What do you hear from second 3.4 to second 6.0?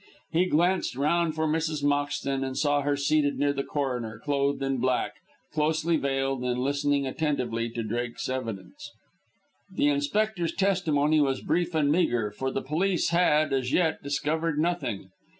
the coroner, clothed in black, closely